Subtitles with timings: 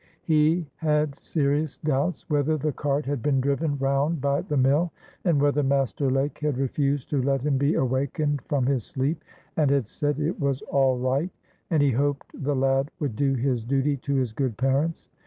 [0.23, 4.91] He had serious doubts whether the cart had been driven round by the mill,
[5.25, 9.23] and whether Master Lake had refused to let him be awakened from his sleep,
[9.57, 11.29] and had said it was, "All right,
[11.69, 15.07] and he hoped the lad would do his duty to his good parents."